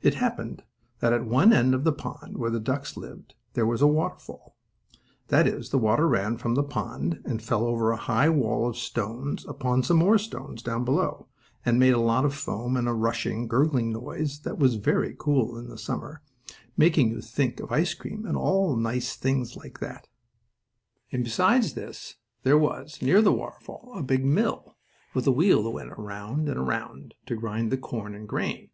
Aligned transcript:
It 0.00 0.14
happened 0.14 0.62
that 1.00 1.12
at 1.12 1.26
one 1.26 1.52
end 1.52 1.74
of 1.74 1.84
the 1.84 1.92
pond 1.92 2.38
where 2.38 2.48
the 2.48 2.58
ducks 2.58 2.96
lived 2.96 3.34
there 3.52 3.66
was 3.66 3.82
a 3.82 3.86
waterfall. 3.86 4.56
That 5.28 5.46
is, 5.46 5.68
the 5.68 5.76
water 5.76 6.08
ran 6.08 6.38
from 6.38 6.54
the 6.54 6.62
pond, 6.62 7.20
and 7.26 7.42
fell 7.42 7.66
over 7.66 7.90
a 7.92 7.98
high 7.98 8.30
wall 8.30 8.66
of 8.66 8.78
stones 8.78 9.44
upon 9.44 9.82
some 9.82 9.98
more 9.98 10.16
stones 10.16 10.62
down 10.62 10.86
below, 10.86 11.28
and 11.66 11.78
made 11.78 11.92
a 11.92 11.98
lot 12.00 12.24
of 12.24 12.34
foam 12.34 12.78
and 12.78 12.88
a 12.88 12.94
rushing, 12.94 13.46
gurgling 13.46 13.92
noise 13.92 14.38
that 14.40 14.58
was 14.58 14.76
very 14.76 15.14
cool 15.18 15.58
in 15.58 15.76
summer, 15.76 16.22
making 16.78 17.10
you 17.10 17.20
think 17.20 17.60
of 17.60 17.70
ice 17.72 17.92
cream 17.92 18.24
and 18.24 18.38
all 18.38 18.74
nice 18.74 19.16
things 19.16 19.54
like 19.54 19.80
that. 19.80 20.08
And 21.10 21.24
besides 21.24 21.74
this 21.74 22.16
there 22.42 22.56
was, 22.56 23.02
near 23.02 23.20
the 23.20 23.34
waterfall, 23.34 23.92
a 23.94 24.02
big 24.02 24.24
mill, 24.24 24.78
with 25.12 25.26
a 25.26 25.30
wheel 25.30 25.62
that 25.64 25.68
went 25.68 25.90
around 25.90 26.48
and 26.48 26.56
around, 26.56 27.14
to 27.26 27.34
grind 27.36 27.70
the 27.70 27.76
corn 27.76 28.14
and 28.14 28.26
grain. 28.26 28.70